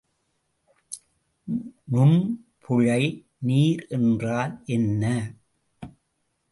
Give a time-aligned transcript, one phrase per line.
[1.87, 3.03] நுண்புழை
[3.39, 5.03] நீர் என்றால் என்ன?